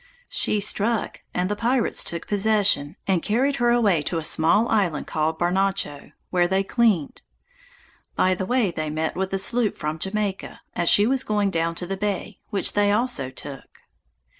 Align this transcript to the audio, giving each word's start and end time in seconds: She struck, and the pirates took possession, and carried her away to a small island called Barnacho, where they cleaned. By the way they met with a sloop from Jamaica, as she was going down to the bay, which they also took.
She 0.29 0.59
struck, 0.59 1.21
and 1.31 1.47
the 1.47 1.55
pirates 1.55 2.03
took 2.03 2.25
possession, 2.25 2.95
and 3.05 3.21
carried 3.21 3.57
her 3.57 3.69
away 3.69 4.01
to 4.01 4.17
a 4.17 4.23
small 4.23 4.67
island 4.67 5.05
called 5.05 5.37
Barnacho, 5.37 6.13
where 6.31 6.47
they 6.47 6.63
cleaned. 6.63 7.21
By 8.15 8.33
the 8.33 8.47
way 8.47 8.71
they 8.71 8.89
met 8.89 9.15
with 9.15 9.31
a 9.31 9.37
sloop 9.37 9.75
from 9.75 9.99
Jamaica, 9.99 10.61
as 10.75 10.89
she 10.89 11.05
was 11.05 11.23
going 11.23 11.51
down 11.51 11.75
to 11.75 11.85
the 11.85 11.97
bay, 11.97 12.39
which 12.49 12.73
they 12.73 12.91
also 12.91 13.29
took. 13.29 13.81